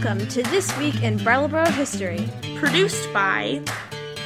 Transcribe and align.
Welcome 0.00 0.28
to 0.28 0.44
This 0.44 0.78
Week 0.78 1.02
in 1.02 1.16
Brattleboro 1.16 1.68
History, 1.72 2.28
produced 2.54 3.12
by 3.12 3.60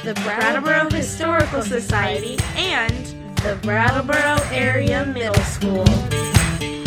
the 0.03 0.13
Brattleboro 0.23 0.87
Historical 0.91 1.63
Society 1.63 2.37
and 2.55 3.07
the 3.37 3.57
Brattleboro 3.63 4.37
Area 4.51 5.03
Middle 5.03 5.33
School. 5.45 5.83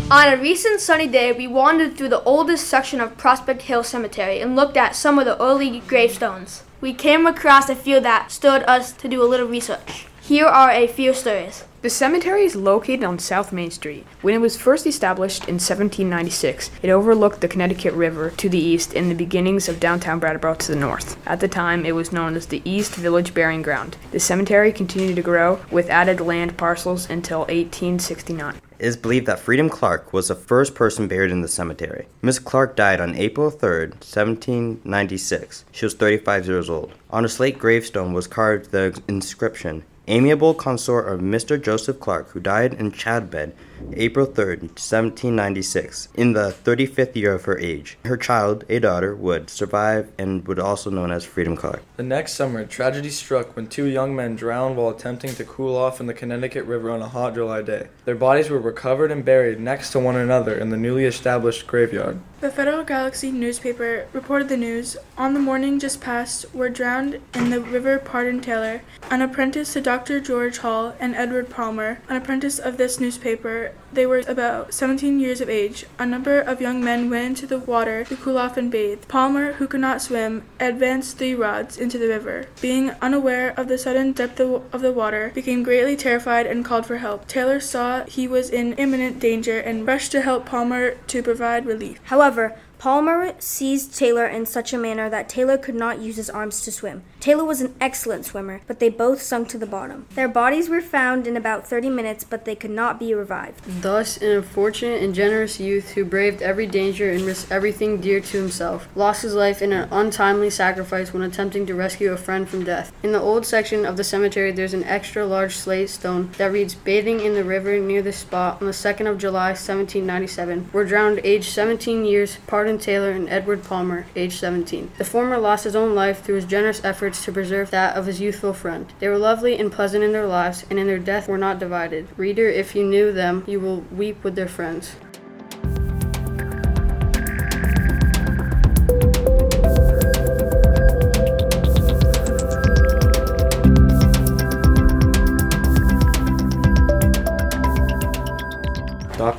On 0.08 0.32
a 0.32 0.40
recent 0.40 0.80
sunny 0.80 1.08
day, 1.08 1.32
we 1.32 1.48
wandered 1.48 1.96
through 1.96 2.10
the 2.10 2.22
oldest 2.22 2.68
section 2.68 3.00
of 3.00 3.18
Prospect 3.18 3.62
Hill 3.62 3.82
Cemetery 3.82 4.40
and 4.40 4.54
looked 4.54 4.76
at 4.76 4.94
some 4.94 5.18
of 5.18 5.24
the 5.24 5.42
early 5.42 5.80
gravestones. 5.80 6.62
We 6.80 6.94
came 6.94 7.26
across 7.26 7.68
a 7.68 7.74
few 7.74 7.98
that 7.98 8.30
stirred 8.30 8.62
us 8.68 8.92
to 8.92 9.08
do 9.08 9.20
a 9.20 9.26
little 9.26 9.48
research. 9.48 10.06
Here 10.22 10.46
are 10.46 10.70
a 10.70 10.86
few 10.86 11.12
stories. 11.12 11.64
The 11.86 11.90
cemetery 11.90 12.42
is 12.42 12.56
located 12.56 13.04
on 13.04 13.20
South 13.20 13.52
Main 13.52 13.70
Street. 13.70 14.04
When 14.20 14.34
it 14.34 14.40
was 14.40 14.56
first 14.56 14.88
established 14.88 15.42
in 15.42 15.54
1796, 15.54 16.72
it 16.82 16.90
overlooked 16.90 17.40
the 17.40 17.46
Connecticut 17.46 17.94
River 17.94 18.30
to 18.30 18.48
the 18.48 18.58
east 18.58 18.94
and 18.96 19.08
the 19.08 19.14
beginnings 19.14 19.68
of 19.68 19.78
downtown 19.78 20.18
Brattleboro 20.18 20.56
to 20.56 20.72
the 20.72 20.80
north. 20.80 21.16
At 21.28 21.38
the 21.38 21.46
time, 21.46 21.86
it 21.86 21.94
was 21.94 22.10
known 22.10 22.34
as 22.34 22.46
the 22.46 22.60
East 22.64 22.96
Village 22.96 23.34
Burying 23.34 23.62
Ground. 23.62 23.96
The 24.10 24.18
cemetery 24.18 24.72
continued 24.72 25.14
to 25.14 25.22
grow 25.22 25.60
with 25.70 25.88
added 25.88 26.18
land 26.18 26.56
parcels 26.56 27.08
until 27.08 27.42
1869. 27.42 28.56
It 28.56 28.84
is 28.84 28.96
believed 28.96 29.26
that 29.26 29.38
Freedom 29.38 29.68
Clark 29.68 30.12
was 30.12 30.26
the 30.26 30.34
first 30.34 30.74
person 30.74 31.06
buried 31.06 31.30
in 31.30 31.42
the 31.42 31.46
cemetery. 31.46 32.08
Miss 32.20 32.40
Clark 32.40 32.74
died 32.74 33.00
on 33.00 33.14
April 33.14 33.48
3, 33.48 33.90
1796. 33.90 35.64
She 35.70 35.86
was 35.86 35.94
35 35.94 36.48
years 36.48 36.68
old. 36.68 36.94
On 37.10 37.24
a 37.24 37.28
slate 37.28 37.60
gravestone 37.60 38.12
was 38.12 38.26
carved 38.26 38.72
the 38.72 39.00
inscription 39.06 39.84
amiable 40.08 40.54
consort 40.54 41.08
of 41.08 41.20
Mr. 41.20 41.60
Joseph 41.60 42.00
Clark, 42.00 42.30
who 42.30 42.40
died 42.40 42.74
in 42.74 42.92
childbed 42.92 43.54
April 43.92 44.26
3, 44.26 44.56
1796, 44.58 46.08
in 46.14 46.32
the 46.32 46.54
35th 46.64 47.16
year 47.16 47.34
of 47.34 47.44
her 47.44 47.58
age. 47.58 47.98
Her 48.04 48.16
child, 48.16 48.64
a 48.68 48.78
daughter, 48.78 49.14
would 49.14 49.50
survive 49.50 50.10
and 50.18 50.46
would 50.46 50.58
also 50.58 50.90
known 50.90 51.10
as 51.10 51.24
Freedom 51.24 51.56
Clark. 51.56 51.82
The 51.96 52.02
next 52.02 52.34
summer, 52.34 52.64
tragedy 52.64 53.10
struck 53.10 53.54
when 53.56 53.66
two 53.68 53.84
young 53.84 54.14
men 54.14 54.36
drowned 54.36 54.76
while 54.76 54.90
attempting 54.90 55.34
to 55.34 55.44
cool 55.44 55.76
off 55.76 56.00
in 56.00 56.06
the 56.06 56.14
Connecticut 56.14 56.64
River 56.64 56.90
on 56.90 57.02
a 57.02 57.08
hot 57.08 57.34
July 57.34 57.62
day. 57.62 57.88
Their 58.04 58.14
bodies 58.14 58.50
were 58.50 58.58
recovered 58.58 59.10
and 59.10 59.24
buried 59.24 59.60
next 59.60 59.90
to 59.92 59.98
one 59.98 60.16
another 60.16 60.56
in 60.56 60.70
the 60.70 60.76
newly 60.76 61.04
established 61.04 61.66
graveyard. 61.66 62.20
The 62.40 62.50
Federal 62.50 62.84
Galaxy 62.84 63.32
newspaper 63.32 64.08
reported 64.12 64.50
the 64.50 64.58
news. 64.58 64.96
On 65.16 65.32
the 65.32 65.40
morning 65.40 65.78
just 65.78 66.02
past, 66.02 66.54
were 66.54 66.68
drowned 66.68 67.18
in 67.34 67.48
the 67.48 67.60
river 67.60 67.98
Pardon 67.98 68.40
Taylor, 68.40 68.82
an 69.10 69.22
apprentice 69.22 69.72
to 69.72 69.80
Dr. 69.80 70.20
George 70.20 70.58
Hall 70.58 70.94
and 71.00 71.14
Edward 71.14 71.48
Palmer, 71.48 72.00
an 72.08 72.16
apprentice 72.16 72.58
of 72.58 72.76
this 72.76 73.00
newspaper. 73.00 73.65
They 73.92 74.06
were 74.06 74.22
about 74.26 74.74
17 74.74 75.20
years 75.20 75.40
of 75.40 75.48
age. 75.48 75.86
A 75.98 76.06
number 76.06 76.40
of 76.40 76.60
young 76.60 76.82
men 76.82 77.10
went 77.10 77.26
into 77.26 77.46
the 77.46 77.58
water 77.58 78.04
to 78.04 78.16
cool 78.16 78.38
off 78.38 78.56
and 78.56 78.70
bathe. 78.70 79.08
Palmer, 79.08 79.54
who 79.54 79.66
could 79.66 79.80
not 79.80 80.02
swim, 80.02 80.42
advanced 80.60 81.18
three 81.18 81.34
rods 81.34 81.76
into 81.76 81.98
the 81.98 82.08
river. 82.08 82.46
Being 82.60 82.90
unaware 83.02 83.54
of 83.56 83.68
the 83.68 83.78
sudden 83.78 84.12
depth 84.12 84.40
of 84.40 84.80
the 84.80 84.92
water, 84.92 85.32
became 85.34 85.62
greatly 85.62 85.96
terrified 85.96 86.46
and 86.46 86.64
called 86.64 86.86
for 86.86 86.98
help. 86.98 87.26
Taylor 87.26 87.60
saw 87.60 88.04
he 88.04 88.28
was 88.28 88.50
in 88.50 88.74
imminent 88.74 89.20
danger 89.20 89.58
and 89.58 89.86
rushed 89.86 90.12
to 90.12 90.20
help 90.20 90.46
Palmer 90.46 90.92
to 91.06 91.22
provide 91.22 91.66
relief. 91.66 92.00
However, 92.04 92.56
Palmer 92.78 93.32
seized 93.38 93.96
Taylor 93.96 94.26
in 94.26 94.44
such 94.44 94.72
a 94.72 94.78
manner 94.78 95.08
that 95.08 95.28
Taylor 95.28 95.56
could 95.56 95.74
not 95.74 96.00
use 96.00 96.16
his 96.16 96.28
arms 96.28 96.60
to 96.62 96.70
swim. 96.70 97.02
Taylor 97.20 97.44
was 97.44 97.60
an 97.60 97.74
excellent 97.80 98.26
swimmer, 98.26 98.60
but 98.66 98.78
they 98.78 98.90
both 98.90 99.20
sunk 99.22 99.48
to 99.48 99.58
the 99.58 99.66
bottom. 99.66 100.06
Their 100.14 100.28
bodies 100.28 100.68
were 100.68 100.82
found 100.82 101.26
in 101.26 101.36
about 101.36 101.66
30 101.66 101.88
minutes, 101.88 102.22
but 102.22 102.44
they 102.44 102.54
could 102.54 102.70
not 102.70 103.00
be 103.00 103.14
revived. 103.14 103.62
Thus, 103.82 104.18
an 104.18 104.30
unfortunate 104.30 105.02
and 105.02 105.14
generous 105.14 105.58
youth 105.58 105.92
who 105.92 106.04
braved 106.04 106.42
every 106.42 106.66
danger 106.66 107.10
and 107.10 107.22
risked 107.22 107.50
everything 107.50 108.00
dear 108.00 108.20
to 108.20 108.38
himself, 108.38 108.86
lost 108.94 109.22
his 109.22 109.34
life 109.34 109.62
in 109.62 109.72
an 109.72 109.88
untimely 109.90 110.50
sacrifice 110.50 111.12
when 111.12 111.22
attempting 111.22 111.66
to 111.66 111.74
rescue 111.74 112.12
a 112.12 112.16
friend 112.16 112.48
from 112.48 112.62
death. 112.62 112.92
In 113.02 113.12
the 113.12 113.20
old 113.20 113.46
section 113.46 113.86
of 113.86 113.96
the 113.96 114.04
cemetery, 114.04 114.52
there's 114.52 114.74
an 114.74 114.84
extra 114.84 115.26
large 115.26 115.56
slate 115.56 115.90
stone 115.90 116.30
that 116.38 116.52
reads, 116.52 116.74
Bathing 116.74 117.20
in 117.20 117.34
the 117.34 117.44
river 117.44 117.78
near 117.78 118.02
this 118.02 118.18
spot 118.18 118.60
on 118.60 118.66
the 118.66 118.72
2nd 118.72 119.10
of 119.10 119.18
July, 119.18 119.48
1797, 119.48 120.70
were 120.72 120.84
drowned 120.84 121.20
aged 121.24 121.50
17 121.50 122.04
years, 122.04 122.36
Pardon 122.66 122.80
Taylor 122.80 123.12
and 123.12 123.28
Edward 123.28 123.62
Palmer, 123.62 124.06
age 124.16 124.40
17. 124.40 124.90
The 124.98 125.04
former 125.04 125.38
lost 125.38 125.62
his 125.62 125.76
own 125.76 125.94
life 125.94 126.24
through 126.24 126.34
his 126.34 126.46
generous 126.46 126.84
efforts 126.84 127.24
to 127.24 127.30
preserve 127.30 127.70
that 127.70 127.96
of 127.96 128.06
his 128.06 128.20
youthful 128.20 128.52
friend. 128.52 128.92
They 128.98 129.06
were 129.06 129.18
lovely 129.18 129.56
and 129.56 129.70
pleasant 129.70 130.02
in 130.02 130.10
their 130.10 130.26
lives, 130.26 130.66
and 130.68 130.76
in 130.76 130.88
their 130.88 130.98
death 130.98 131.28
were 131.28 131.38
not 131.38 131.60
divided. 131.60 132.08
Reader, 132.16 132.48
if 132.48 132.74
you 132.74 132.82
knew 132.82 133.12
them, 133.12 133.44
you 133.46 133.60
will 133.60 133.82
weep 133.92 134.24
with 134.24 134.34
their 134.34 134.48
friends. 134.48 134.96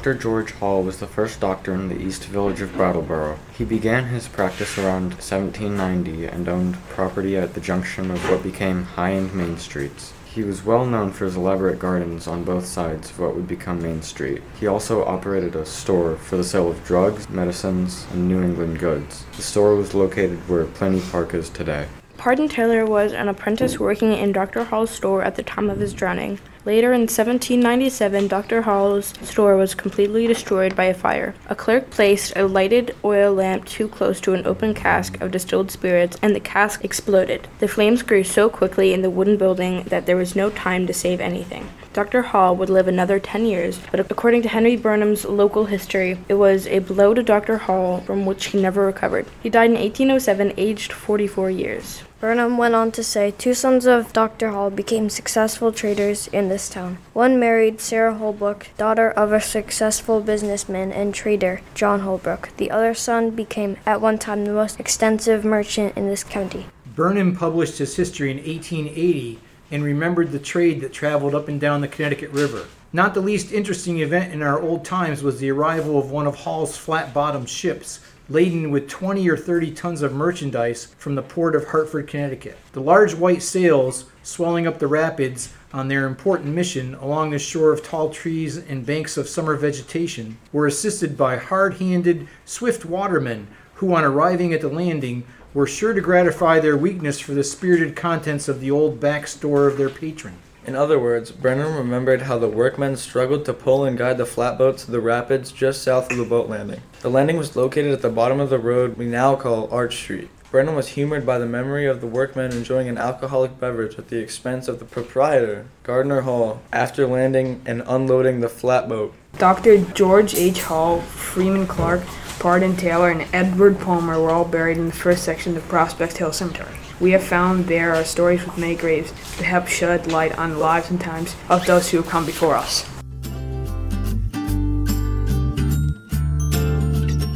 Dr. 0.07 0.19
George 0.19 0.51
Hall 0.53 0.84
was 0.84 1.00
the 1.00 1.06
first 1.06 1.41
doctor 1.41 1.73
in 1.73 1.90
the 1.90 2.01
East 2.01 2.23
Village 2.23 2.62
of 2.62 2.72
Brattleboro. 2.72 3.38
He 3.57 3.66
began 3.66 4.06
his 4.06 4.29
practice 4.29 4.78
around 4.78 5.16
1790 5.16 6.25
and 6.28 6.47
owned 6.47 6.78
property 6.88 7.35
at 7.35 7.53
the 7.53 7.59
junction 7.59 8.09
of 8.09 8.29
what 8.29 8.41
became 8.41 8.84
High 8.84 9.09
and 9.09 9.34
Main 9.34 9.57
Streets. 9.57 10.13
He 10.34 10.44
was 10.44 10.63
well 10.63 10.85
known 10.85 11.12
for 11.12 11.25
his 11.25 11.35
elaborate 11.35 11.78
gardens 11.78 12.25
on 12.25 12.46
both 12.46 12.66
sides 12.66 13.09
of 13.09 13.19
what 13.19 13.35
would 13.35 13.50
become 13.50 13.81
Main 13.81 14.01
Street. 14.01 14.41
He 14.57 14.66
also 14.66 15.03
operated 15.03 15.57
a 15.57 15.66
store 15.66 16.16
for 16.16 16.38
the 16.38 16.44
sale 16.46 16.72
of 16.72 16.85
drugs, 16.85 17.29
medicines, 17.29 18.07
and 18.13 18.29
New 18.29 18.41
England 18.41 18.79
goods. 18.79 19.25
The 19.35 19.41
store 19.41 19.75
was 19.75 19.94
located 19.94 20.38
where 20.47 20.63
Pliny 20.63 21.01
Park 21.01 21.34
is 21.34 21.50
today. 21.50 21.90
Pardon 22.17 22.50
Taylor 22.50 22.83
was 22.83 23.13
an 23.13 23.29
apprentice 23.29 23.79
working 23.79 24.11
in 24.11 24.31
Dr. 24.31 24.63
Hall's 24.63 24.89
store 24.89 25.22
at 25.22 25.35
the 25.35 25.44
time 25.44 25.69
of 25.69 25.79
his 25.79 25.94
drowning. 25.94 26.39
Later 26.66 26.91
in 26.91 27.01
1797, 27.01 28.28
Dr. 28.28 28.63
Hall's 28.63 29.13
store 29.22 29.55
was 29.55 29.75
completely 29.75 30.25
destroyed 30.25 30.75
by 30.75 30.85
a 30.85 30.94
fire. 30.95 31.35
A 31.47 31.55
clerk 31.55 31.91
placed 31.91 32.33
a 32.35 32.47
lighted 32.47 32.95
oil 33.05 33.33
lamp 33.33 33.66
too 33.66 33.88
close 33.88 34.19
to 34.22 34.33
an 34.33 34.47
open 34.47 34.73
cask 34.73 35.22
of 35.22 35.31
distilled 35.31 35.72
spirits, 35.72 36.17
and 36.22 36.35
the 36.35 36.39
cask 36.39 36.83
exploded. 36.83 37.47
The 37.59 37.67
flames 37.67 38.01
grew 38.01 38.23
so 38.23 38.49
quickly 38.49 38.94
in 38.94 39.03
the 39.03 39.11
wooden 39.11 39.38
building 39.38 39.84
that 39.84 40.07
there 40.07 40.17
was 40.17 40.35
no 40.35 40.49
time 40.49 40.88
to 40.88 40.94
save 40.94 41.22
anything. 41.22 41.69
Dr. 41.93 42.21
Hall 42.21 42.55
would 42.55 42.69
live 42.69 42.87
another 42.87 43.19
10 43.19 43.45
years, 43.45 43.79
but 43.91 43.99
according 43.99 44.41
to 44.43 44.49
Henry 44.49 44.75
Burnham's 44.75 45.25
local 45.25 45.65
history, 45.65 46.17
it 46.27 46.35
was 46.35 46.67
a 46.67 46.79
blow 46.79 47.13
to 47.13 47.23
Dr. 47.23 47.57
Hall 47.57 48.01
from 48.01 48.25
which 48.25 48.47
he 48.47 48.61
never 48.61 48.85
recovered. 48.85 49.25
He 49.41 49.49
died 49.49 49.71
in 49.71 49.77
1807, 49.77 50.53
aged 50.57 50.93
44 50.93 51.49
years. 51.49 52.03
Burnham 52.19 52.57
went 52.57 52.73
on 52.73 52.91
to 52.93 53.03
say 53.03 53.29
two 53.29 53.53
sons 53.53 53.85
of 53.85 54.11
Dr. 54.11 54.49
Hall 54.49 54.71
became 54.71 55.07
successful 55.09 55.71
traders 55.71 56.27
in 56.29 56.49
this 56.49 56.67
town. 56.67 56.97
One 57.13 57.39
married 57.39 57.79
Sarah 57.79 58.15
Holbrook, 58.15 58.69
daughter 58.75 59.11
of 59.11 59.31
a 59.31 59.39
successful 59.39 60.21
businessman 60.21 60.91
and 60.91 61.13
trader, 61.13 61.61
John 61.75 61.99
Holbrook. 61.99 62.49
The 62.57 62.71
other 62.71 62.95
son 62.95 63.31
became 63.31 63.77
at 63.85 64.01
one 64.01 64.17
time 64.17 64.45
the 64.45 64.53
most 64.53 64.79
extensive 64.79 65.45
merchant 65.45 65.95
in 65.95 66.07
this 66.07 66.23
county. 66.23 66.65
Burnham 66.95 67.35
published 67.35 67.77
his 67.77 67.95
history 67.95 68.31
in 68.31 68.37
1880 68.37 69.39
and 69.72 69.83
remembered 69.83 70.31
the 70.31 70.39
trade 70.39 70.81
that 70.81 70.94
traveled 70.94 71.35
up 71.35 71.47
and 71.47 71.59
down 71.59 71.81
the 71.81 71.88
Connecticut 71.88 72.31
River. 72.31 72.66
Not 72.94 73.13
the 73.13 73.22
least 73.22 73.51
interesting 73.51 74.00
event 74.00 74.33
in 74.33 74.41
our 74.41 74.61
old 74.61 74.85
times 74.85 75.22
was 75.22 75.39
the 75.39 75.51
arrival 75.51 76.00
of 76.00 76.09
one 76.09 76.25
of 76.25 76.35
Hall's 76.35 76.78
flat 76.78 77.13
bottomed 77.13 77.50
ships, 77.50 78.00
laden 78.29 78.72
with 78.72 78.89
20 78.89 79.29
or 79.29 79.38
30 79.38 79.72
tons 79.72 80.01
of 80.01 80.13
merchandise 80.13 80.85
from 80.97 81.16
the 81.16 81.22
port 81.22 81.55
of 81.55 81.67
Hartford, 81.67 82.07
Connecticut. 82.07 82.57
The 82.73 82.81
large 82.81 83.13
white 83.13 83.44
sails, 83.44 84.05
swelling 84.23 84.67
up 84.67 84.79
the 84.79 84.88
rapids 84.88 85.53
on 85.73 85.88
their 85.88 86.05
important 86.05 86.53
mission 86.53 86.95
along 86.95 87.29
the 87.29 87.39
shore 87.39 87.72
of 87.72 87.84
tall 87.84 88.09
trees 88.09 88.57
and 88.57 88.85
banks 88.85 89.17
of 89.17 89.29
summer 89.29 89.55
vegetation, 89.55 90.38
were 90.51 90.67
assisted 90.67 91.17
by 91.17 91.38
hard 91.38 91.75
handed, 91.75 92.28
swift 92.45 92.85
watermen 92.85 93.47
who, 93.75 93.93
on 93.93 94.03
arriving 94.03 94.53
at 94.53 94.61
the 94.61 94.67
landing, 94.67 95.23
were 95.57 95.65
sure 95.65 95.91
to 95.91 96.01
gratify 96.01 96.59
their 96.59 96.77
weakness 96.77 97.19
for 97.19 97.33
the 97.33 97.43
spirited 97.43 97.95
contents 97.95 98.47
of 98.47 98.61
the 98.61 98.69
old 98.69 98.99
back 98.99 99.25
store 99.25 99.65
of 99.65 99.75
their 99.75 99.89
patron. 99.89 100.35
In 100.67 100.75
other 100.75 100.99
words, 100.99 101.31
Burnham 101.31 101.75
remembered 101.75 102.21
how 102.21 102.37
the 102.37 102.47
workmen 102.47 102.95
struggled 102.95 103.43
to 103.45 103.55
pull 103.55 103.83
and 103.83 103.97
guide 103.97 104.19
the 104.19 104.25
flatboat 104.27 104.77
to 104.77 104.91
the 104.91 105.01
rapids 105.01 105.51
just 105.51 105.81
south 105.81 106.11
of 106.11 106.17
the 106.19 106.25
boat 106.25 106.47
landing. 106.47 106.83
The 106.99 107.09
landing 107.09 107.37
was 107.37 107.55
located 107.55 107.91
at 107.91 108.03
the 108.03 108.09
bottom 108.11 108.39
of 108.39 108.51
the 108.51 108.59
road 108.59 108.97
we 108.97 109.07
now 109.07 109.35
call 109.35 109.67
Arch 109.73 109.95
Street. 109.95 110.29
Burnham 110.51 110.75
was 110.75 110.89
humored 110.89 111.25
by 111.25 111.39
the 111.39 111.47
memory 111.47 111.87
of 111.87 112.01
the 112.01 112.07
workmen 112.07 112.51
enjoying 112.51 112.87
an 112.87 112.99
alcoholic 112.99 113.59
beverage 113.59 113.97
at 113.97 114.09
the 114.09 114.19
expense 114.19 114.67
of 114.67 114.77
the 114.77 114.85
proprietor, 114.85 115.65
Gardner 115.81 116.21
Hall, 116.21 116.61
after 116.71 117.07
landing 117.07 117.63
and 117.65 117.81
unloading 117.87 118.41
the 118.41 118.47
flatboat. 118.47 119.11
Dr. 119.39 119.79
George 119.79 120.35
H. 120.35 120.61
Hall, 120.61 121.01
Freedom 121.01 121.65
Clark, 121.65 122.03
Pardon 122.39 122.78
Taylor, 122.78 123.09
and 123.09 123.28
Edward 123.34 123.79
Palmer 123.79 124.22
were 124.22 124.29
all 124.29 124.45
buried 124.45 124.78
in 124.78 124.85
the 124.85 124.91
first 124.91 125.23
section 125.23 125.57
of 125.57 125.67
Prospect 125.67 126.17
Hill 126.17 126.31
Cemetery. 126.31 126.75
We 126.99 127.11
have 127.11 127.23
found 127.23 127.66
there 127.66 127.95
are 127.95 128.03
stories 128.03 128.45
with 128.45 128.57
many 128.57 128.75
graves 128.75 129.11
to 129.37 129.43
help 129.43 129.67
shed 129.67 130.11
light 130.11 130.37
on 130.37 130.51
the 130.51 130.57
lives 130.57 130.91
and 130.91 131.01
times 131.01 131.35
of 131.49 131.66
those 131.66 131.89
who 131.89 131.97
have 131.97 132.07
come 132.07 132.25
before 132.25 132.55
us. 132.55 132.87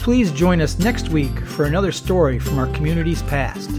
Please 0.01 0.31
join 0.31 0.61
us 0.61 0.79
next 0.79 1.09
week 1.09 1.39
for 1.45 1.65
another 1.65 1.91
story 1.91 2.39
from 2.39 2.57
our 2.57 2.67
community's 2.73 3.21
past. 3.23 3.69